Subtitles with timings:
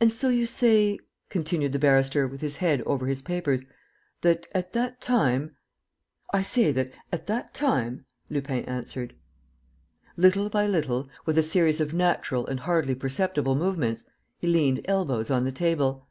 [0.00, 0.98] "And so you say,"
[1.28, 3.66] continued the barrister, with his head over his papers,
[4.22, 5.56] "that, at that time..."
[6.32, 9.14] "I say that, at that time..." Lupin answered.
[10.16, 14.04] Little by little, with a series of natural and hardly perceptible movements,
[14.38, 16.08] he leant elbows on the table.